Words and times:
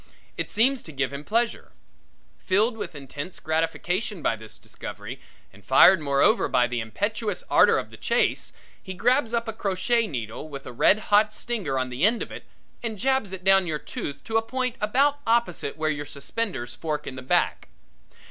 It 0.35 0.49
seems 0.49 0.81
to 0.81 0.91
give 0.91 1.13
him 1.13 1.23
pleasure. 1.23 1.73
Filled 2.39 2.75
with 2.75 2.95
intense 2.95 3.39
gratification 3.39 4.23
by 4.23 4.35
this 4.35 4.57
discovery 4.57 5.21
and 5.53 5.63
fired 5.63 5.99
moreover 5.99 6.47
by 6.47 6.65
the 6.65 6.79
impetuous 6.79 7.43
ardor 7.51 7.77
of 7.77 7.91
the 7.91 7.97
chase, 7.97 8.51
he 8.81 8.95
grabs 8.95 9.31
up 9.31 9.47
a 9.47 9.53
crochet 9.53 10.07
needle 10.07 10.49
with 10.49 10.65
a 10.65 10.73
red 10.73 10.97
hot 11.13 11.31
stinger 11.31 11.77
on 11.77 11.89
the 11.91 12.03
end 12.03 12.23
of 12.23 12.31
it 12.31 12.45
and 12.81 12.97
jabs 12.97 13.31
it 13.31 13.43
down 13.43 13.67
your 13.67 13.77
tooth 13.77 14.23
to 14.23 14.37
a 14.37 14.41
point 14.41 14.75
about 14.81 15.19
opposite 15.27 15.77
where 15.77 15.91
your 15.91 16.05
suspenders 16.07 16.73
fork 16.73 17.05
in 17.05 17.13
the 17.15 17.21
back. 17.21 17.67